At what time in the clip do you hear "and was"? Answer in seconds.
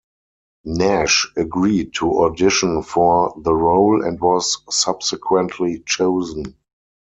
4.03-4.57